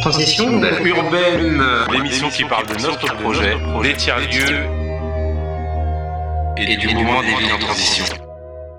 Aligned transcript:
Transition 0.00 0.50
urbaine, 0.84 1.62
l'émission 1.92 2.30
qui 2.30 2.44
parle 2.44 2.66
de 2.66 2.80
notre 2.82 3.14
projet, 3.16 3.56
des 3.82 3.94
tiers-lieux 3.94 4.64
et 6.56 6.76
du 6.76 6.88
mouvement 6.88 7.20
des 7.20 7.34
villes 7.34 7.52
en 7.54 7.58
transition. 7.58 8.04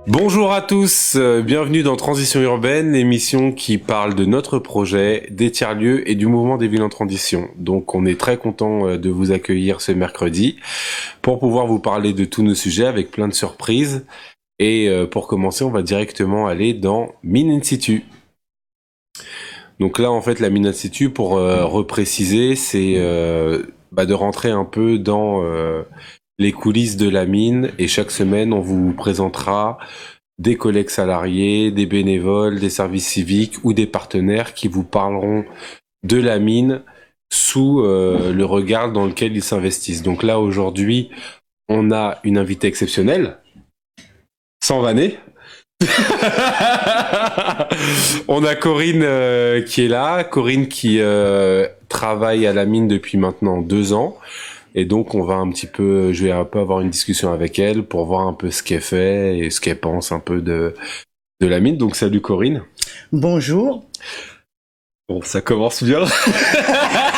Bonjour 0.07 0.52
à 0.52 0.62
tous, 0.62 1.15
euh, 1.15 1.44
bienvenue 1.44 1.84
dans 1.84 1.96
Transition 1.96 2.42
urbaine, 2.42 2.96
émission 2.96 3.52
qui 3.52 3.78
parle 3.78 4.15
de 4.15 4.26
notre 4.26 4.57
projet, 4.57 5.28
des 5.29 5.52
tiers-lieux 5.52 6.10
et 6.10 6.15
du 6.15 6.26
mouvement 6.26 6.58
des 6.58 6.68
villes 6.68 6.81
en 6.81 6.90
transition. 6.90 7.49
Donc 7.56 7.94
on 7.94 8.06
est 8.08 8.19
très 8.19 8.38
content 8.38 8.88
euh, 8.88 8.97
de 8.97 9.12
vous 9.12 9.31
accueillir 9.31 9.79
ce 9.79 9.92
mercredi 9.92 10.58
pour 11.22 11.40
pouvoir 11.40 11.67
vous 11.67 11.79
parler 11.79 12.13
de 12.13 12.26
tous 12.26 12.42
nos 12.42 12.56
sujets 12.56 12.88
avec 12.88 13.12
plein 13.12 13.28
de 13.28 13.33
surprises. 13.33 14.06
Et 14.58 14.90
euh, 14.90 15.06
pour 15.06 15.28
commencer, 15.28 15.63
on 15.63 15.72
va 15.72 15.83
directement 15.83 16.48
aller 16.48 16.73
dans 16.73 17.13
Mine 17.23 17.52
Institut. 17.52 18.05
Donc 19.80 19.99
là, 19.99 20.12
en 20.12 20.22
fait, 20.22 20.40
la 20.40 20.49
Mine 20.49 20.67
Institut, 20.67 21.09
pour 21.09 21.31
repréciser, 21.31 22.55
c'est 22.55 22.98
bah, 23.91 24.05
de 24.05 24.13
rentrer 24.13 24.52
un 24.52 24.66
peu 24.66 25.00
dans 25.00 25.41
les 26.41 26.52
coulisses 26.52 26.98
de 26.98 27.08
la 27.08 27.26
mine 27.26 27.72
et 27.77 27.88
chaque 27.88 28.10
semaine 28.10 28.52
on 28.52 28.62
vous 28.62 28.94
présentera 28.94 29.77
des 30.40 30.58
collègues 30.58 30.90
salariés, 30.90 31.70
des 31.70 31.86
bénévoles, 31.86 32.60
des 32.60 32.72
services 32.72 33.08
civiques 33.08 33.63
ou 33.63 33.73
des 33.73 33.86
partenaires 33.86 34.55
qui 34.55 34.68
vous 34.68 34.84
parleront 34.84 35.46
de 36.04 36.18
la 36.18 36.40
mine 36.40 36.82
sous 37.32 37.82
euh, 37.82 38.34
le 38.34 38.44
regard 38.44 38.91
dans 38.91 39.05
lequel 39.05 39.35
ils 39.35 39.44
s'investissent. 39.44 40.02
Donc 40.02 40.24
là 40.24 40.40
aujourd'hui, 40.40 41.12
on 41.70 41.91
a 41.91 42.18
une 42.24 42.40
invitée 42.40 42.68
exceptionnelle, 42.68 43.38
sans 44.63 44.82
vanner. 44.82 45.20
on 48.27 48.44
a 48.44 48.55
Corinne 48.55 49.03
euh, 49.03 49.62
qui 49.62 49.85
est 49.85 49.88
là, 49.88 50.23
Corinne 50.23 50.67
qui 50.67 50.98
euh, 50.99 51.67
travaille 51.90 52.45
à 52.45 52.54
la 52.54 52.66
mine 52.66 52.88
depuis 52.88 53.17
maintenant 53.17 53.62
deux 53.62 53.94
ans. 53.94 54.17
Et 54.73 54.85
donc 54.85 55.15
on 55.15 55.23
va 55.23 55.35
un 55.35 55.49
petit 55.49 55.68
peu, 55.68 56.13
je 56.13 56.23
vais 56.23 56.32
un 56.32 56.46
peu 56.46 56.60
avoir 56.60 56.82
une 56.82 56.90
discussion 56.90 57.34
avec 57.34 57.60
elle 57.60 57.84
pour 57.84 58.05
voir 58.05 58.27
un 58.27 58.34
peu 58.34 58.51
ce 58.51 58.63
qu'elle 58.63 58.82
fait 58.82 59.38
et 59.38 59.49
ce 59.49 59.60
qu'elle 59.60 59.79
pense 59.79 60.12
un 60.12 60.20
peu 60.20 60.41
de 60.41 60.73
de 61.41 61.48
la 61.48 61.60
mine. 61.60 61.77
Donc 61.77 61.95
salut 61.95 62.21
Corinne. 62.21 62.63
Bonjour. 63.12 63.85
Bon, 65.09 65.21
ça 65.23 65.41
commence 65.41 65.83
bien. 65.83 66.05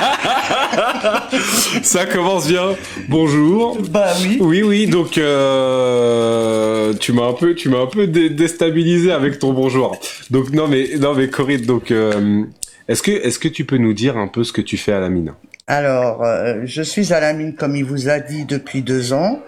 ça 1.81 2.05
commence 2.05 2.47
bien. 2.47 2.75
Bonjour. 3.09 3.77
Bah 3.89 4.13
oui. 4.21 4.37
Oui, 4.39 4.63
oui. 4.63 4.87
Donc 4.87 5.17
euh, 5.17 6.93
tu 6.99 7.13
m'as 7.13 7.27
un 7.27 7.33
peu, 7.33 7.55
tu 7.55 7.69
m'as 7.69 7.81
un 7.81 7.87
peu 7.87 8.07
déstabilisé 8.07 9.11
avec 9.11 9.39
ton 9.39 9.53
bonjour. 9.53 9.99
Donc 10.29 10.51
non 10.51 10.67
mais 10.67 10.91
non 10.99 11.13
mais 11.13 11.29
Corinne. 11.29 11.65
Donc 11.65 11.91
euh, 11.91 12.43
est-ce 12.87 13.01
que 13.01 13.11
est-ce 13.11 13.39
que 13.39 13.47
tu 13.47 13.65
peux 13.65 13.77
nous 13.77 13.93
dire 13.93 14.17
un 14.17 14.27
peu 14.27 14.43
ce 14.43 14.53
que 14.53 14.61
tu 14.61 14.77
fais 14.77 14.93
à 14.93 14.99
la 14.99 15.09
mine? 15.09 15.33
Alors, 15.67 16.23
euh, 16.23 16.61
je 16.65 16.81
suis 16.81 17.13
à 17.13 17.21
la 17.21 17.31
mine, 17.31 17.55
comme 17.55 17.75
il 17.77 17.85
vous 17.85 18.09
a 18.09 18.19
dit, 18.19 18.43
depuis 18.43 18.81
deux 18.81 19.13
ans. 19.13 19.41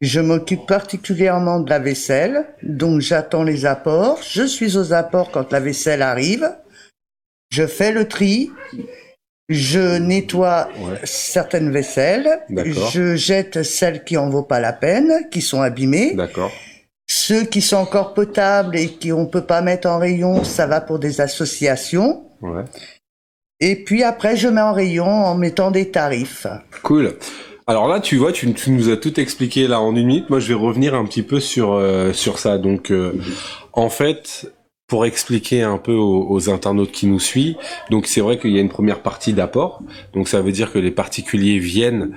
Je 0.00 0.18
m'occupe 0.18 0.66
particulièrement 0.66 1.60
de 1.60 1.68
la 1.68 1.78
vaisselle, 1.78 2.46
donc 2.62 3.00
j'attends 3.02 3.44
les 3.44 3.66
apports. 3.66 4.18
Je 4.28 4.44
suis 4.44 4.78
aux 4.78 4.92
apports 4.94 5.30
quand 5.30 5.52
la 5.52 5.60
vaisselle 5.60 6.02
arrive. 6.02 6.50
Je 7.50 7.66
fais 7.66 7.92
le 7.92 8.08
tri. 8.08 8.50
Je 9.50 9.98
nettoie 9.98 10.68
certaines 11.02 11.72
vaisselles. 11.72 12.40
Je 12.48 13.16
jette 13.16 13.64
celles 13.64 14.04
qui 14.04 14.16
en 14.16 14.30
vaut 14.30 14.44
pas 14.44 14.60
la 14.60 14.72
peine, 14.72 15.26
qui 15.30 15.42
sont 15.42 15.60
abîmées. 15.60 16.14
D'accord. 16.14 16.52
Ceux 17.08 17.42
qui 17.42 17.60
sont 17.60 17.76
encore 17.76 18.14
potables 18.14 18.78
et 18.78 18.86
qui 18.86 19.12
on 19.12 19.26
peut 19.26 19.44
pas 19.44 19.60
mettre 19.60 19.88
en 19.88 19.98
rayon, 19.98 20.44
ça 20.44 20.68
va 20.68 20.80
pour 20.80 21.00
des 21.00 21.20
associations. 21.20 22.22
Ouais. 22.40 22.62
Et 23.58 23.74
puis 23.74 24.04
après, 24.04 24.36
je 24.36 24.46
mets 24.46 24.60
en 24.60 24.72
rayon 24.72 25.04
en 25.04 25.34
mettant 25.34 25.72
des 25.72 25.90
tarifs. 25.90 26.46
Cool. 26.84 27.16
Alors 27.66 27.88
là, 27.88 27.98
tu 27.98 28.16
vois, 28.16 28.30
tu, 28.30 28.54
nous 28.68 28.88
as 28.88 28.96
tout 28.96 29.18
expliqué 29.18 29.66
là 29.66 29.80
en 29.80 29.96
une 29.96 30.06
minute. 30.06 30.30
Moi, 30.30 30.38
je 30.38 30.46
vais 30.46 30.54
revenir 30.54 30.94
un 30.94 31.04
petit 31.04 31.22
peu 31.22 31.40
sur 31.40 31.72
euh, 31.72 32.12
sur 32.12 32.38
ça. 32.38 32.56
Donc, 32.58 32.92
euh, 32.92 33.12
en 33.72 33.90
fait, 33.90 34.52
pour 34.90 35.06
expliquer 35.06 35.62
un 35.62 35.78
peu 35.78 35.94
aux, 35.94 36.50
internautes 36.50 36.90
qui 36.90 37.06
nous 37.06 37.20
suivent, 37.20 37.54
donc 37.90 38.06
c'est 38.06 38.20
vrai 38.20 38.38
qu'il 38.38 38.50
y 38.50 38.58
a 38.58 38.60
une 38.60 38.68
première 38.68 39.02
partie 39.02 39.32
d'apport. 39.32 39.82
Donc 40.14 40.26
ça 40.26 40.42
veut 40.42 40.50
dire 40.50 40.72
que 40.72 40.80
les 40.80 40.90
particuliers 40.90 41.60
viennent 41.60 42.16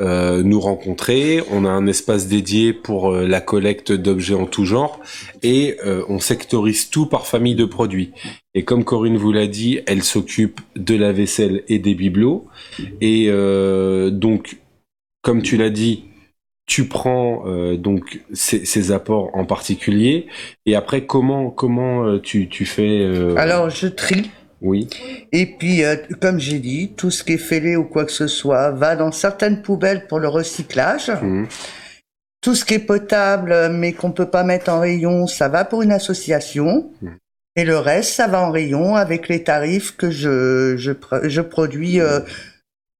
euh, 0.00 0.42
nous 0.42 0.58
rencontrer. 0.58 1.42
On 1.50 1.66
a 1.66 1.68
un 1.68 1.86
espace 1.86 2.26
dédié 2.26 2.72
pour 2.72 3.12
euh, 3.12 3.26
la 3.26 3.42
collecte 3.42 3.92
d'objets 3.92 4.34
en 4.34 4.46
tout 4.46 4.64
genre 4.64 5.00
et 5.42 5.76
euh, 5.84 6.02
on 6.08 6.18
sectorise 6.18 6.88
tout 6.88 7.04
par 7.04 7.26
famille 7.26 7.56
de 7.56 7.66
produits. 7.66 8.12
Et 8.54 8.64
comme 8.64 8.84
Corinne 8.84 9.18
vous 9.18 9.32
l'a 9.32 9.46
dit, 9.46 9.80
elle 9.86 10.02
s'occupe 10.02 10.62
de 10.76 10.94
la 10.96 11.12
vaisselle 11.12 11.62
et 11.68 11.78
des 11.78 11.94
bibelots. 11.94 12.46
Et 13.02 13.28
donc, 14.12 14.58
comme 15.22 15.42
tu 15.42 15.56
l'as 15.56 15.70
dit, 15.70 16.04
tu 16.66 16.88
prends 16.88 17.44
euh, 17.46 17.76
donc 17.76 18.20
ces, 18.32 18.90
apports 18.90 19.30
en 19.34 19.44
particulier 19.44 20.26
et 20.64 20.76
après 20.76 21.04
comment 21.04 21.50
comment 21.50 22.04
euh, 22.04 22.20
tu, 22.20 22.48
tu 22.48 22.64
fais 22.64 23.00
euh, 23.02 23.34
Alors 23.36 23.70
je 23.70 23.86
trie. 23.86 24.30
Oui. 24.62 24.88
Et 25.32 25.44
puis 25.44 25.82
comme 26.22 26.40
j'ai 26.40 26.58
dit, 26.58 26.92
tout 26.96 27.10
ce 27.10 27.22
qui 27.22 27.34
est 27.34 27.38
fêlé 27.38 27.76
ou 27.76 27.84
quoi 27.84 28.06
que 28.06 28.12
ce 28.12 28.26
soit 28.26 28.70
va 28.70 28.96
dans 28.96 29.12
certaines 29.12 29.60
poubelles 29.60 30.06
pour 30.06 30.20
le 30.20 30.28
recyclage. 30.28 31.10
Mmh. 31.10 31.44
Tout 32.40 32.54
ce 32.54 32.64
qui 32.64 32.74
est 32.74 32.78
potable 32.78 33.68
mais 33.70 33.92
qu'on 33.92 34.12
peut 34.12 34.30
pas 34.30 34.42
mettre 34.42 34.72
en 34.72 34.80
rayon, 34.80 35.26
ça 35.26 35.48
va 35.48 35.66
pour 35.66 35.82
une 35.82 35.92
association. 35.92 36.90
Mmh. 37.02 37.08
Et 37.56 37.64
le 37.64 37.76
reste, 37.76 38.14
ça 38.14 38.26
va 38.26 38.40
en 38.40 38.50
rayon 38.50 38.96
avec 38.96 39.28
les 39.28 39.44
tarifs 39.44 39.96
que 39.96 40.10
je 40.10 40.76
je, 40.78 40.92
je 41.24 41.40
produis 41.42 42.00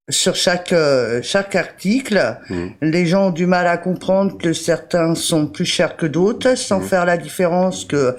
sur 0.09 0.35
chaque 0.35 0.73
euh, 0.73 1.21
chaque 1.23 1.57
article. 1.57 2.37
Mmh. 2.49 2.67
Les 2.83 3.07
gens 3.07 3.29
ont 3.29 3.31
du 3.31 3.47
mal 3.47 3.67
à 3.67 3.77
comprendre 3.77 4.37
que 4.37 4.53
certains 4.53 5.15
sont 5.15 5.47
plus 5.47 5.65
chers 5.65 5.97
que 5.97 6.07
d'autres, 6.07 6.57
sans 6.57 6.81
mmh. 6.81 6.85
faire 6.85 7.05
la 7.05 7.17
différence 7.17 7.85
que 7.85 8.17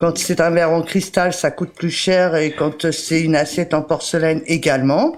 quand 0.00 0.16
c'est 0.16 0.40
un 0.40 0.50
verre 0.50 0.70
en 0.70 0.82
cristal, 0.82 1.32
ça 1.32 1.50
coûte 1.50 1.72
plus 1.74 1.90
cher 1.90 2.36
et 2.36 2.52
quand 2.52 2.92
c'est 2.92 3.20
une 3.20 3.34
assiette 3.34 3.74
en 3.74 3.82
porcelaine 3.82 4.42
également. 4.46 5.16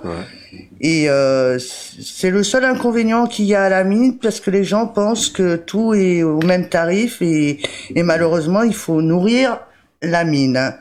Et 0.81 1.11
euh, 1.11 1.59
c'est 1.59 2.31
le 2.31 2.43
seul 2.43 2.65
inconvénient 2.65 3.27
qu'il 3.27 3.45
y 3.45 3.55
a 3.55 3.65
à 3.65 3.69
la 3.69 3.85
mine 3.85 4.17
parce 4.17 4.41
que 4.41 4.51
les 4.51 4.65
gens 4.65 4.87
pensent 4.87 5.29
que 5.29 5.57
tout 5.57 5.93
est 5.93 6.23
au 6.23 6.41
même 6.41 6.71
tarif 6.71 7.21
et, 7.21 7.61
et 7.95 8.03
malheureusement 8.03 8.63
il 8.63 8.75
faut 8.75 9.03
nourrir 9.03 9.61
la 10.01 10.25
mine 10.25 10.75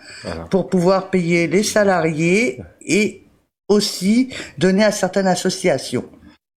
pour 0.49 0.69
pouvoir 0.69 1.09
payer 1.09 1.47
les 1.47 1.63
salariés 1.63 2.61
et 2.81 3.23
aussi 3.69 4.29
donner 4.57 4.83
à 4.83 4.91
certaines 4.91 5.27
associations. 5.27 6.05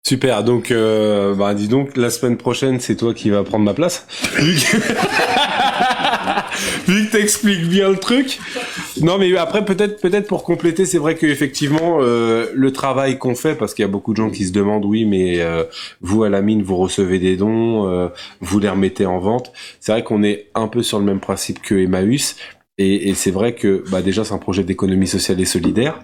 Super, 0.07 0.43
donc 0.43 0.71
euh, 0.71 1.35
bah 1.35 1.53
dis 1.55 1.69
donc 1.69 1.97
la 1.97 2.09
semaine 2.09 2.39
prochaine 2.39 2.81
c'est 2.81 2.97
toi 2.97 3.13
qui 3.13 3.29
vas 3.29 3.45
prendre 3.45 3.65
ma 3.67 3.75
place. 3.75 4.07
Vu 6.87 7.07
que 7.07 7.13
t'expliques 7.13 7.69
bien 7.69 7.91
le 7.91 7.99
truc. 7.99 8.39
Non 9.03 9.19
mais 9.19 9.37
après 9.37 9.65
peut-être 9.65 10.01
peut-être 10.01 10.27
pour 10.27 10.43
compléter 10.43 10.87
c'est 10.87 10.99
vrai 10.99 11.17
qu'effectivement 11.17 11.99
euh, 12.01 12.47
le 12.55 12.73
travail 12.73 13.19
qu'on 13.19 13.35
fait 13.35 13.55
parce 13.55 13.75
qu'il 13.75 13.83
y 13.83 13.89
a 13.89 13.91
beaucoup 13.91 14.13
de 14.13 14.17
gens 14.17 14.31
qui 14.31 14.47
se 14.47 14.53
demandent 14.53 14.87
oui 14.87 15.05
mais 15.05 15.41
euh, 15.41 15.65
vous 16.01 16.25
à 16.25 16.31
la 16.31 16.41
mine 16.41 16.63
vous 16.63 16.77
recevez 16.77 17.19
des 17.19 17.37
dons, 17.37 17.87
euh, 17.87 18.09
vous 18.41 18.59
les 18.59 18.71
remettez 18.71 19.05
en 19.07 19.19
vente. 19.19 19.53
C'est 19.81 19.93
vrai 19.93 20.03
qu'on 20.03 20.23
est 20.23 20.49
un 20.55 20.67
peu 20.67 20.83
sur 20.83 20.99
le 20.99 21.05
même 21.05 21.21
principe 21.21 21.61
que 21.61 21.75
Emmaüs 21.75 22.37
et, 22.79 23.11
et 23.11 23.15
c'est 23.15 23.31
vrai 23.31 23.55
que 23.55 23.85
bah 23.91 24.01
déjà 24.01 24.25
c'est 24.25 24.35
un 24.35 24.39
projet 24.39 24.65
d'économie 24.65 25.07
sociale 25.07 25.41
et 25.41 25.45
solidaire. 25.45 26.01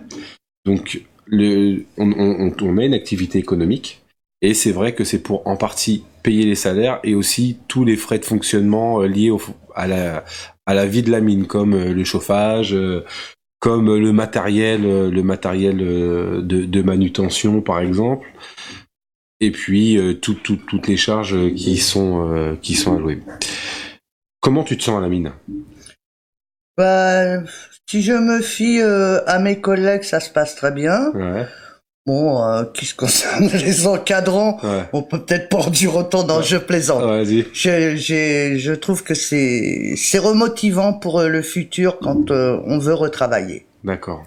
Donc, 0.67 1.01
on, 1.33 1.85
on, 1.97 2.53
on, 2.61 2.79
a 2.79 2.85
une 2.85 2.95
activité 2.95 3.39
économique, 3.39 4.03
et 4.43 4.53
c'est 4.53 4.73
vrai 4.73 4.95
que 4.95 5.05
c'est 5.05 5.23
pour 5.23 5.47
en 5.47 5.57
partie 5.57 6.05
payer 6.23 6.45
les 6.45 6.57
salaires 6.57 7.01
et 7.05 7.15
aussi 7.15 7.59
tous 7.69 7.85
les 7.85 7.97
frais 7.97 8.19
de 8.19 8.25
fonctionnement 8.25 9.01
euh, 9.01 9.07
liés 9.07 9.33
à, 9.75 9.87
la, 9.87 10.87
vie 10.87 11.03
de 11.03 11.11
la 11.11 11.21
mine, 11.21 11.47
comme 11.47 11.75
euh, 11.75 11.95
le 11.95 12.05
chauffage, 12.05 12.75
euh, 12.75 13.05
comme 13.61 13.97
le 13.97 14.13
matériel, 14.13 14.83
de, 14.83 16.83
manutention, 16.83 17.63
par 17.63 17.81
exemple, 17.81 18.29
et 19.41 19.51
puis 19.51 19.99
tout, 20.21 20.35
tout, 20.35 20.57
toutes 20.57 20.87
les 20.87 20.97
charges 20.97 21.53
qui 21.55 21.79
sont 21.79 22.57
allouées. 22.87 23.23
Comment 24.41 24.63
tu 24.63 24.77
te 24.77 24.85
sens 24.85 24.99
à 24.99 25.01
la 25.01 25.09
mine? 25.09 25.33
Bah, 26.77 27.39
si 27.89 28.03
je 28.03 28.13
me 28.13 28.41
fie 28.41 28.81
euh, 28.81 29.21
à 29.27 29.39
mes 29.39 29.61
collègues, 29.61 30.03
ça 30.03 30.21
se 30.21 30.31
passe 30.31 30.55
très 30.57 30.73
bien. 30.73 31.13
Ouais. 31.15 31.47
Bon, 32.07 32.41
euh, 32.45 32.65
qui 32.73 32.87
se 32.87 32.95
concerne 32.95 33.49
les 33.53 33.87
encadrants, 33.89 34.61
on 34.93 35.03
peut 35.03 35.19
peut-être 35.19 35.49
pas 35.49 35.59
en 35.59 35.71
dire 35.71 35.97
autant 35.97 36.23
dans 36.23 36.41
Je 36.41 36.57
plaisante. 36.57 37.05
Ouais, 37.05 37.25
je, 37.25 38.57
je 38.57 38.73
trouve 38.73 39.03
que 39.03 39.15
c'est 39.15 39.95
c'est 39.97 40.19
remotivant 40.19 40.93
pour 40.93 41.21
euh, 41.21 41.29
le 41.29 41.43
futur 41.43 41.99
quand 41.99 42.31
euh, 42.31 42.61
on 42.65 42.79
veut 42.79 42.95
retravailler. 42.95 43.67
D'accord. 43.83 44.25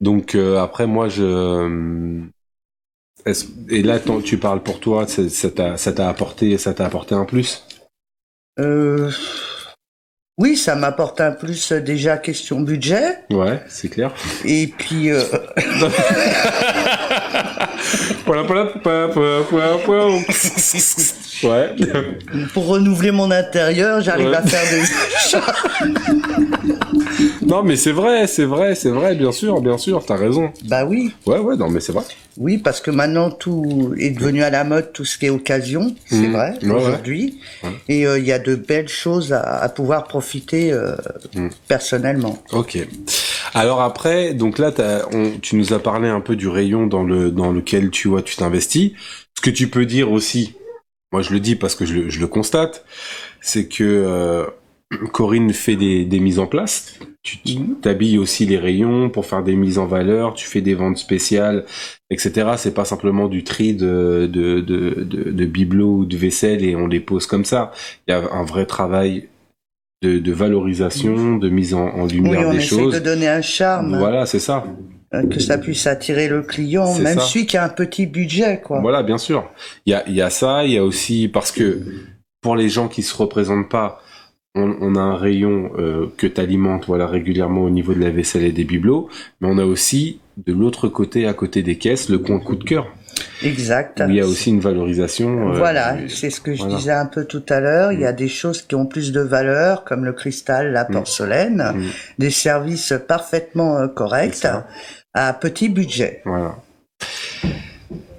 Donc 0.00 0.34
après 0.34 0.86
moi 0.86 1.08
je 1.08 2.20
et 3.70 3.82
là 3.82 3.98
tu 4.24 4.36
parles 4.36 4.62
pour 4.62 4.80
toi, 4.80 5.06
ça 5.06 5.50
t'a 5.50 5.76
ça 5.76 5.92
t'a 5.92 6.08
apporté 6.08 6.58
ça 6.58 6.74
t'a 6.74 6.86
apporté 6.86 7.14
un 7.14 7.24
plus? 7.24 7.64
Euh 8.58 9.10
Oui, 10.38 10.54
ça 10.58 10.76
m'apporte 10.76 11.22
un 11.22 11.32
plus 11.32 11.72
euh, 11.72 11.80
déjà 11.80 12.18
question 12.18 12.60
budget. 12.60 13.20
Ouais, 13.30 13.62
c'est 13.68 13.88
clair. 13.88 14.12
Et 14.44 14.66
puis. 14.66 15.10
Euh... 15.10 15.22
ouais. 21.42 21.74
Pour 22.52 22.66
renouveler 22.66 23.12
mon 23.12 23.30
intérieur, 23.30 24.02
j'arrive 24.02 24.34
à 24.34 24.42
faire 24.42 24.70
des. 24.70 24.82
non, 27.56 27.62
mais 27.62 27.76
c'est 27.76 27.92
vrai, 27.92 28.26
c'est 28.26 28.44
vrai, 28.44 28.74
c'est 28.74 28.90
vrai, 28.90 29.14
bien 29.14 29.32
sûr, 29.32 29.62
bien 29.62 29.78
sûr, 29.78 30.04
t'as 30.04 30.16
raison. 30.16 30.52
Bah 30.66 30.84
oui. 30.84 31.12
Ouais, 31.24 31.38
ouais, 31.38 31.56
non, 31.56 31.70
mais 31.70 31.80
c'est 31.80 31.92
vrai. 31.92 32.04
Oui, 32.36 32.58
parce 32.58 32.82
que 32.82 32.90
maintenant 32.90 33.30
tout 33.30 33.94
est 33.98 34.10
devenu 34.10 34.42
à 34.42 34.50
la 34.50 34.62
mode, 34.62 34.92
tout 34.92 35.06
ce 35.06 35.16
qui 35.16 35.24
est 35.24 35.30
occasion, 35.30 35.94
c'est 36.04 36.28
mmh. 36.28 36.32
vrai, 36.32 36.58
aujourd'hui. 36.70 37.40
Et 37.88 38.06
euh, 38.06 38.18
il 38.18 38.26
y 38.26 38.32
a 38.32 38.38
de 38.38 38.56
belles 38.56 38.90
choses 38.90 39.32
à, 39.32 39.66
pouvoir 39.70 40.04
profiter 40.04 40.70
euh, 40.70 40.96
mmh. 41.34 41.48
personnellement. 41.66 42.42
Ok. 42.52 42.78
Alors 43.54 43.80
après, 43.80 44.34
donc 44.34 44.58
là, 44.58 44.70
tu 45.40 45.56
nous 45.56 45.72
as 45.72 45.78
parlé 45.78 46.10
un 46.10 46.20
peu 46.20 46.36
du 46.36 46.48
rayon 46.48 46.86
dans 46.86 47.04
le 47.04 47.30
dans 47.30 47.52
lequel 47.52 47.88
tu 47.88 48.08
vois, 48.08 48.20
tu 48.20 48.36
t'investis. 48.36 48.92
Ce 49.34 49.40
que 49.40 49.50
tu 49.50 49.68
peux 49.68 49.86
dire 49.86 50.12
aussi, 50.12 50.56
moi 51.10 51.22
je 51.22 51.32
le 51.32 51.40
dis 51.40 51.56
parce 51.56 51.74
que 51.74 51.86
je 51.86 51.94
le, 51.94 52.10
je 52.10 52.20
le 52.20 52.26
constate, 52.26 52.84
c'est 53.40 53.66
que 53.66 53.82
euh, 53.82 54.44
Corinne 55.12 55.52
fait 55.52 55.76
des, 55.76 56.04
des 56.04 56.20
mises 56.20 56.38
en 56.38 56.46
place. 56.46 56.98
Tu 57.22 57.38
t'habilles 57.82 58.18
aussi 58.18 58.46
les 58.46 58.56
rayons 58.56 59.10
pour 59.10 59.26
faire 59.26 59.42
des 59.42 59.56
mises 59.56 59.78
en 59.78 59.86
valeur, 59.86 60.34
tu 60.34 60.46
fais 60.46 60.60
des 60.60 60.74
ventes 60.74 60.98
spéciales, 60.98 61.64
etc. 62.08 62.52
C'est 62.56 62.74
pas 62.74 62.84
simplement 62.84 63.26
du 63.26 63.42
tri 63.42 63.74
de, 63.74 64.30
de, 64.32 64.60
de, 64.60 65.02
de, 65.02 65.44
bibelots 65.44 65.96
ou 65.96 66.04
de 66.04 66.16
vaisselle 66.16 66.64
et 66.64 66.76
on 66.76 66.86
les 66.86 67.00
pose 67.00 67.26
comme 67.26 67.44
ça. 67.44 67.72
Il 68.06 68.12
y 68.12 68.14
a 68.14 68.22
un 68.32 68.44
vrai 68.44 68.64
travail 68.64 69.28
de, 70.02 70.20
de 70.20 70.32
valorisation, 70.32 71.36
de 71.36 71.48
mise 71.48 71.74
en, 71.74 71.88
en 71.88 72.06
lumière 72.06 72.40
oui, 72.40 72.46
on 72.46 72.52
des 72.52 72.60
choses. 72.60 72.94
de 72.94 73.00
donner 73.00 73.28
un 73.28 73.42
charme. 73.42 73.98
Voilà, 73.98 74.24
c'est 74.24 74.38
ça. 74.38 74.64
Euh, 75.14 75.26
que 75.26 75.40
ça 75.40 75.58
puisse 75.58 75.86
attirer 75.88 76.28
le 76.28 76.42
client, 76.42 76.96
même 76.98 77.18
celui 77.18 77.46
qui 77.46 77.56
a 77.56 77.64
un 77.64 77.68
petit 77.68 78.06
budget, 78.06 78.60
quoi. 78.60 78.80
Voilà, 78.80 79.02
bien 79.02 79.18
sûr. 79.18 79.50
Il 79.84 79.90
y 79.90 79.94
a, 79.94 80.08
y 80.08 80.20
a 80.20 80.30
ça, 80.30 80.64
il 80.64 80.72
y 80.72 80.78
a 80.78 80.84
aussi 80.84 81.26
parce 81.26 81.50
que 81.50 81.82
pour 82.40 82.54
les 82.54 82.68
gens 82.68 82.86
qui 82.86 83.02
se 83.02 83.16
représentent 83.16 83.68
pas, 83.68 84.00
on, 84.56 84.94
a 84.96 85.00
un 85.00 85.16
rayon 85.16 85.70
euh, 85.78 86.06
que 86.16 86.26
tu 86.26 86.40
alimentes 86.40 86.86
voilà, 86.86 87.06
régulièrement 87.06 87.62
au 87.62 87.70
niveau 87.70 87.94
de 87.94 88.00
la 88.00 88.10
vaisselle 88.10 88.44
et 88.44 88.52
des 88.52 88.64
bibelots, 88.64 89.08
mais 89.40 89.48
on 89.50 89.58
a 89.58 89.64
aussi 89.64 90.20
de 90.36 90.52
l'autre 90.52 90.88
côté, 90.88 91.26
à 91.26 91.34
côté 91.34 91.62
des 91.62 91.76
caisses, 91.76 92.08
le 92.08 92.18
coin 92.18 92.38
coup 92.38 92.56
de 92.56 92.64
cœur. 92.64 92.86
Exact. 93.42 94.02
il 94.08 94.14
y 94.14 94.20
a 94.20 94.26
aussi 94.26 94.50
une 94.50 94.60
valorisation. 94.60 95.50
Euh, 95.50 95.56
voilà, 95.56 95.96
c'est 96.08 96.30
ce 96.30 96.40
que 96.40 96.54
je 96.54 96.64
disais 96.64 96.92
un 96.92 97.06
peu 97.06 97.24
tout 97.24 97.44
à 97.48 97.60
l'heure. 97.60 97.92
Il 97.92 98.00
y 98.00 98.04
a 98.04 98.12
mm. 98.12 98.16
des 98.16 98.28
choses 98.28 98.62
qui 98.62 98.74
ont 98.74 98.86
plus 98.86 99.12
de 99.12 99.20
valeur, 99.20 99.84
comme 99.84 100.04
le 100.04 100.12
cristal, 100.12 100.72
la 100.72 100.84
mm. 100.84 100.92
porcelaine, 100.92 101.72
mm. 101.74 101.84
des 102.18 102.30
services 102.30 102.94
parfaitement 103.06 103.78
euh, 103.78 103.88
corrects 103.88 104.46
à 105.14 105.32
petit 105.32 105.68
budget. 105.68 106.22
Voilà. 106.24 106.56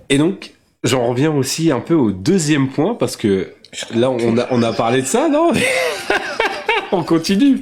Et 0.09 0.17
donc, 0.17 0.53
j'en 0.83 1.07
reviens 1.07 1.31
aussi 1.31 1.71
un 1.71 1.79
peu 1.79 1.93
au 1.93 2.11
deuxième 2.11 2.69
point 2.69 2.95
parce 2.95 3.15
que 3.15 3.51
là, 3.93 4.09
on 4.09 4.37
a, 4.37 4.47
on 4.51 4.63
a 4.63 4.73
parlé 4.73 5.01
de 5.01 5.07
ça, 5.07 5.29
non? 5.29 5.51
On 6.91 7.03
continue. 7.03 7.61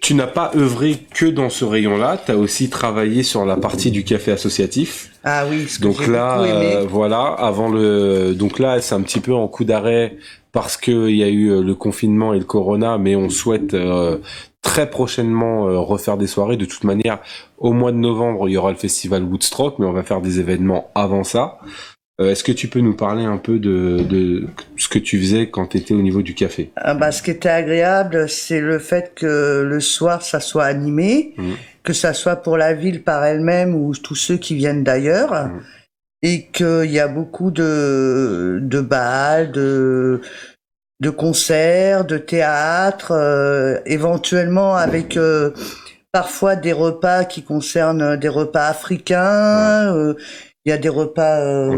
Tu, 0.00 0.14
n'as 0.14 0.26
pas 0.26 0.52
œuvré 0.54 0.98
que 1.12 1.26
dans 1.26 1.48
ce 1.48 1.64
rayon-là, 1.64 2.22
tu 2.24 2.30
as 2.30 2.36
aussi 2.36 2.70
travaillé 2.70 3.22
sur 3.22 3.44
la 3.44 3.56
partie 3.56 3.90
du 3.90 4.04
café 4.04 4.30
associatif. 4.30 5.10
Ah 5.24 5.44
oui, 5.50 5.66
ce 5.66 5.78
que 5.78 5.82
Donc 5.82 6.06
là, 6.06 6.40
euh, 6.42 6.86
voilà, 6.88 7.24
avant 7.24 7.68
le, 7.68 8.34
donc 8.34 8.58
là, 8.58 8.80
c'est 8.80 8.94
un 8.94 9.00
petit 9.00 9.18
peu 9.18 9.34
en 9.34 9.48
coup 9.48 9.64
d'arrêt 9.64 10.18
parce 10.52 10.76
qu'il 10.76 11.16
y 11.16 11.24
a 11.24 11.28
eu 11.28 11.48
euh, 11.48 11.62
le 11.62 11.74
confinement 11.74 12.34
et 12.34 12.38
le 12.38 12.44
corona, 12.44 12.98
mais 12.98 13.16
on 13.16 13.28
souhaite 13.30 13.74
euh, 13.74 14.18
très 14.62 14.88
prochainement 14.88 15.64
refaire 15.84 16.18
des 16.18 16.28
soirées. 16.28 16.56
De 16.56 16.66
toute 16.66 16.84
manière, 16.84 17.18
au 17.58 17.72
mois 17.72 17.90
de 17.90 17.96
novembre, 17.96 18.48
il 18.48 18.52
y 18.52 18.56
aura 18.56 18.70
le 18.70 18.76
festival 18.76 19.24
Woodstock, 19.24 19.78
mais 19.78 19.86
on 19.86 19.92
va 19.92 20.04
faire 20.04 20.20
des 20.20 20.38
événements 20.38 20.90
avant 20.94 21.24
ça. 21.24 21.58
Euh, 22.18 22.30
est-ce 22.30 22.42
que 22.42 22.52
tu 22.52 22.68
peux 22.68 22.80
nous 22.80 22.94
parler 22.94 23.24
un 23.24 23.36
peu 23.36 23.58
de, 23.58 23.98
de 24.08 24.46
ce 24.78 24.88
que 24.88 24.98
tu 24.98 25.20
faisais 25.20 25.50
quand 25.50 25.66
tu 25.66 25.76
étais 25.76 25.92
au 25.92 26.00
niveau 26.00 26.22
du 26.22 26.34
café? 26.34 26.70
Ah 26.76 26.94
bah, 26.94 27.12
Ce 27.12 27.22
qui 27.22 27.30
était 27.30 27.50
agréable, 27.50 28.28
c'est 28.28 28.60
le 28.60 28.78
fait 28.78 29.12
que 29.14 29.62
le 29.62 29.80
soir, 29.80 30.22
ça 30.22 30.40
soit 30.40 30.64
animé, 30.64 31.34
mmh. 31.36 31.52
que 31.82 31.92
ça 31.92 32.14
soit 32.14 32.36
pour 32.36 32.56
la 32.56 32.72
ville 32.72 33.02
par 33.02 33.22
elle-même 33.24 33.74
ou 33.74 33.94
tous 33.94 34.14
ceux 34.14 34.38
qui 34.38 34.54
viennent 34.54 34.82
d'ailleurs, 34.82 35.32
mmh. 35.32 35.60
et 36.22 36.46
qu'il 36.46 36.90
y 36.90 37.00
a 37.00 37.08
beaucoup 37.08 37.50
de, 37.50 38.60
de 38.62 38.80
balles, 38.80 39.52
de, 39.52 40.22
de 41.00 41.10
concerts, 41.10 42.06
de 42.06 42.16
théâtres, 42.16 43.12
euh, 43.12 43.78
éventuellement 43.84 44.74
avec... 44.74 45.18
Euh, 45.18 45.50
parfois 46.12 46.56
des 46.56 46.72
repas 46.72 47.26
qui 47.26 47.42
concernent 47.42 48.16
des 48.16 48.30
repas 48.30 48.68
africains, 48.68 49.94
euh, 49.94 50.14
il 50.66 50.70
y 50.70 50.72
a 50.72 50.78
des 50.78 50.88
repas 50.88 51.38
euh, 51.38 51.70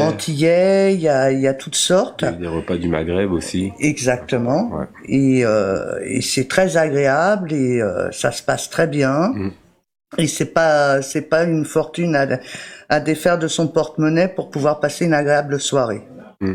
antillais, 0.00 0.94
il 0.94 1.00
y 1.00 1.08
a, 1.08 1.30
il 1.30 1.38
y 1.38 1.46
a 1.46 1.54
toutes 1.54 1.76
sortes. 1.76 2.22
Il 2.22 2.24
y 2.24 2.28
a 2.28 2.32
des 2.32 2.48
repas 2.48 2.76
du 2.76 2.88
Maghreb 2.88 3.30
aussi. 3.30 3.70
Exactement. 3.78 4.80
Et, 5.06 5.42
euh, 5.44 6.00
et 6.04 6.20
c'est 6.22 6.48
très 6.48 6.76
agréable 6.76 7.52
et 7.52 7.80
euh, 7.80 8.10
ça 8.10 8.32
se 8.32 8.42
passe 8.42 8.68
très 8.68 8.88
bien. 8.88 9.28
Mm. 9.28 9.52
Et 10.18 10.26
c'est 10.26 10.52
pas 10.52 11.02
c'est 11.02 11.22
pas 11.30 11.44
une 11.44 11.64
fortune 11.64 12.16
à, 12.16 12.26
à 12.88 12.98
défaire 12.98 13.38
de 13.38 13.46
son 13.46 13.68
porte-monnaie 13.68 14.26
pour 14.26 14.50
pouvoir 14.50 14.80
passer 14.80 15.04
une 15.04 15.14
agréable 15.14 15.60
soirée. 15.60 16.02
Mm. 16.40 16.54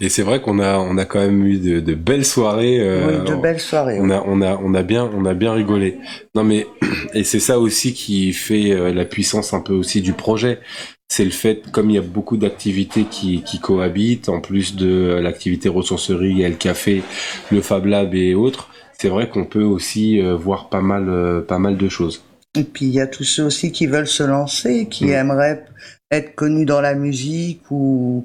Et 0.00 0.08
c'est 0.08 0.22
vrai 0.22 0.40
qu'on 0.40 0.58
a 0.60 0.78
on 0.78 0.96
a 0.96 1.04
quand 1.04 1.20
même 1.20 1.44
eu 1.44 1.58
de, 1.58 1.80
de 1.80 1.94
belles 1.94 2.24
soirées. 2.24 2.80
Euh, 2.80 3.20
oui, 3.22 3.30
de 3.30 3.34
belles 3.36 3.60
soirées. 3.60 3.98
On 4.00 4.08
a 4.08 4.24
on 4.26 4.40
a 4.40 4.56
on 4.56 4.72
a 4.72 4.82
bien 4.82 5.10
on 5.14 5.26
a 5.26 5.34
bien 5.34 5.52
rigolé. 5.52 5.98
Non 6.34 6.42
mais 6.42 6.66
et 7.12 7.22
c'est 7.22 7.38
ça 7.38 7.58
aussi 7.58 7.92
qui 7.92 8.32
fait 8.32 8.92
la 8.94 9.04
puissance 9.04 9.52
un 9.52 9.60
peu 9.60 9.74
aussi 9.74 10.00
du 10.00 10.14
projet 10.14 10.60
c'est 11.08 11.24
le 11.24 11.30
fait, 11.30 11.70
comme 11.70 11.90
il 11.90 11.94
y 11.94 11.98
a 11.98 12.02
beaucoup 12.02 12.36
d'activités 12.36 13.04
qui, 13.04 13.42
qui 13.42 13.58
cohabitent, 13.58 14.28
en 14.28 14.40
plus 14.40 14.76
de 14.76 15.18
l'activité 15.22 15.68
ressourcerie, 15.68 16.42
et 16.42 16.48
le 16.48 16.54
café, 16.54 17.02
le 17.50 17.62
Fab 17.62 17.86
Lab 17.86 18.14
et 18.14 18.34
autres, 18.34 18.68
c'est 18.98 19.08
vrai 19.08 19.28
qu'on 19.28 19.46
peut 19.46 19.62
aussi 19.62 20.20
euh, 20.20 20.36
voir 20.36 20.68
pas 20.68 20.82
mal, 20.82 21.08
euh, 21.08 21.40
pas 21.40 21.58
mal 21.58 21.76
de 21.76 21.88
choses. 21.88 22.24
Et 22.56 22.64
puis 22.64 22.86
il 22.86 22.92
y 22.92 23.00
a 23.00 23.06
tous 23.06 23.24
ceux 23.24 23.44
aussi 23.44 23.72
qui 23.72 23.86
veulent 23.86 24.08
se 24.08 24.22
lancer, 24.22 24.86
qui 24.88 25.06
mm. 25.06 25.10
aimeraient 25.10 25.64
être 26.10 26.34
connus 26.34 26.64
dans 26.64 26.80
la 26.80 26.94
musique 26.94 27.62
ou, 27.70 28.24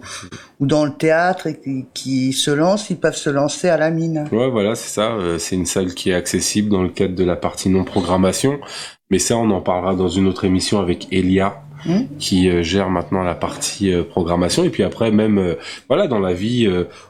ou 0.60 0.66
dans 0.66 0.86
le 0.86 0.94
théâtre 0.94 1.48
et 1.48 1.60
qui, 1.60 1.86
qui, 1.94 2.34
se 2.34 2.50
lancent, 2.50 2.90
ils 2.90 2.98
peuvent 2.98 3.16
se 3.16 3.30
lancer 3.30 3.68
à 3.70 3.78
la 3.78 3.92
mine. 3.92 4.28
Ouais, 4.32 4.50
voilà, 4.50 4.76
c'est 4.76 4.90
ça. 4.90 5.14
Euh, 5.14 5.38
c'est 5.38 5.56
une 5.56 5.66
salle 5.66 5.94
qui 5.94 6.12
est 6.12 6.14
accessible 6.14 6.70
dans 6.70 6.82
le 6.82 6.90
cadre 6.90 7.16
de 7.16 7.24
la 7.24 7.36
partie 7.36 7.70
non 7.70 7.84
programmation. 7.84 8.60
Mais 9.10 9.20
ça, 9.20 9.38
on 9.38 9.52
en 9.52 9.62
parlera 9.62 9.96
dans 9.96 10.08
une 10.08 10.28
autre 10.28 10.46
émission 10.46 10.80
avec 10.80 11.08
Elia, 11.12 11.62
Hmm. 11.86 12.04
qui 12.18 12.50
euh, 12.50 12.64
gère 12.64 12.90
maintenant 12.90 13.24
la 13.24 13.36
partie 13.36 13.92
euh, 13.92 14.04
programmation. 14.04 14.64
Et 14.64 14.70
puis 14.70 14.84
après, 14.84 15.12
même 15.12 15.38
euh, 15.38 15.56
voilà, 15.90 16.08
dans 16.08 16.20
la 16.20 16.32
vie, 16.34 16.70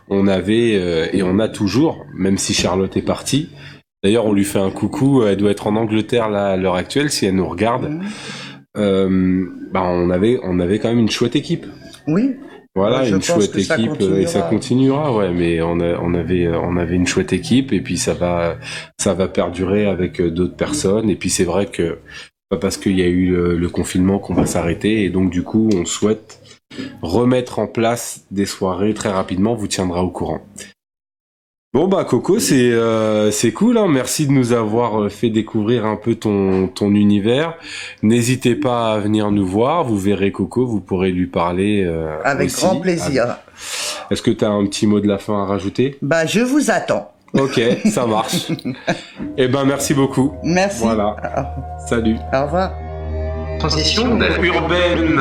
on 0.10 0.28
avait 0.28 1.14
et 1.14 1.22
on 1.24 1.40
a 1.40 1.48
toujours, 1.48 2.06
même 2.16 2.38
si 2.38 2.54
Charlotte 2.54 2.96
est 2.98 3.04
partie. 3.04 3.50
D'ailleurs, 4.04 4.26
on 4.26 4.34
lui 4.34 4.44
fait 4.44 4.60
un 4.60 4.72
coucou. 4.72 5.24
Elle 5.24 5.38
doit 5.38 5.52
être 5.52 5.68
en 5.68 5.76
Angleterre 5.76 6.30
là, 6.30 6.48
à 6.48 6.58
l'heure 6.58 6.76
actuelle, 6.76 7.12
si 7.12 7.26
elle 7.26 7.36
nous 7.36 7.48
regarde. 7.48 8.02
Hmm. 8.76 9.48
bah, 9.72 9.84
on 9.84 10.10
avait, 10.10 10.40
on 10.44 10.60
avait 10.60 10.80
quand 10.80 10.90
même 10.90 11.00
une 11.00 11.12
chouette 11.12 11.36
équipe. 11.36 11.66
Oui. 12.08 12.36
Voilà, 12.76 13.08
une 13.08 13.22
chouette 13.22 13.56
équipe 13.56 14.02
et 14.02 14.26
ça 14.26 14.42
continuera, 14.42 15.16
ouais. 15.16 15.32
Mais 15.32 15.62
on, 15.62 15.80
a, 15.80 16.00
on 16.00 16.16
avait, 16.16 16.48
on 16.48 16.78
avait 16.78 16.96
une 16.96 17.06
chouette 17.06 17.32
équipe 17.32 17.72
et 17.72 17.82
puis 17.82 17.98
ça 17.98 18.16
va, 18.16 18.58
ça 18.98 19.14
va 19.14 19.28
perdurer 19.28 19.86
avec 19.86 20.20
d'autres 20.20 20.56
personnes. 20.56 21.10
Et 21.10 21.16
puis 21.16 21.30
c'est 21.30 21.44
vrai 21.44 21.68
que 21.68 22.00
parce 22.58 22.78
qu'il 22.78 22.98
y 22.98 23.02
a 23.02 23.08
eu 23.08 23.32
le, 23.32 23.70
confinement 23.70 24.20
qu'on 24.20 24.34
va 24.34 24.46
s'arrêter 24.46 25.04
et 25.04 25.10
donc 25.10 25.30
du 25.30 25.44
coup 25.44 25.70
on 25.74 25.86
souhaite 25.86 26.40
remettre 27.02 27.60
en 27.60 27.68
place 27.68 28.26
des 28.32 28.46
soirées 28.46 28.94
très 28.94 29.10
rapidement, 29.10 29.56
vous 29.56 29.68
tiendra 29.68 30.04
au 30.04 30.10
courant. 30.10 30.42
Bon 31.74 31.88
bah 31.88 32.06
Coco, 32.06 32.38
c'est 32.38 32.72
euh, 32.72 33.32
c'est 33.32 33.52
cool, 33.52 33.80
hein. 33.80 33.88
merci 33.88 34.28
de 34.28 34.32
nous 34.32 34.54
avoir 34.54 35.02
euh, 35.02 35.10
fait 35.10 35.32
découvrir 35.32 35.88
un 35.88 35.96
peu 35.96 36.14
ton 36.14 36.68
ton 36.68 36.94
univers. 36.94 37.56
N'hésitez 38.04 38.54
pas 38.54 38.94
à 38.94 39.00
venir 39.00 39.32
nous 39.32 39.46
voir, 39.46 39.84
vous 39.84 39.98
verrez 39.98 40.32
Coco, 40.32 40.68
vous 40.68 40.82
pourrez 40.82 41.10
lui 41.10 41.26
parler. 41.26 41.84
Euh, 41.84 42.20
Avec 42.24 42.52
grand 42.52 42.76
plaisir. 42.80 43.38
Est-ce 44.12 44.22
que 44.22 44.30
tu 44.30 44.46
as 44.46 44.52
un 44.52 44.64
petit 44.68 44.86
mot 44.86 45.00
de 45.00 45.08
la 45.08 45.18
fin 45.18 45.42
à 45.42 45.46
rajouter? 45.46 45.98
Bah 46.04 46.28
je 46.28 46.42
vous 46.42 46.70
attends. 46.70 47.12
Ok, 47.34 47.60
ça 47.90 48.06
marche. 48.06 48.52
eh 49.38 49.48
ben, 49.48 49.66
merci 49.66 49.94
beaucoup. 49.94 50.34
Merci. 50.44 50.82
Voilà. 50.82 51.16
Salut. 51.88 52.18
Au 52.32 52.44
revoir. 52.44 52.72
Transition 53.60 54.20
urbaine. 54.42 55.20